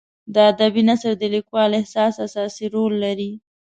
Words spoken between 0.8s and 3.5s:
نثر د لیکوال احساس اساسي رول لري.